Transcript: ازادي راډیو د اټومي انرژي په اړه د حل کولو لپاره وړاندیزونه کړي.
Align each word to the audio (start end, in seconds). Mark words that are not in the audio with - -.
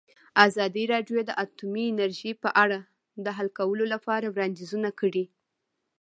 ازادي 0.47 0.83
راډیو 0.93 1.19
د 1.25 1.31
اټومي 1.43 1.83
انرژي 1.87 2.31
په 2.43 2.49
اړه 2.63 2.79
د 3.25 3.27
حل 3.37 3.49
کولو 3.59 3.85
لپاره 3.93 4.25
وړاندیزونه 4.29 4.89
کړي. 4.99 5.25